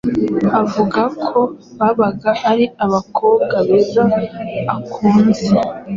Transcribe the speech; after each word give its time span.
Avuga 0.61 1.01
ko 1.27 1.39
babaga 1.77 2.31
ari 2.51 2.65
abakobwa 2.85 3.55
beza 3.67 4.03
akunze, 4.75 5.47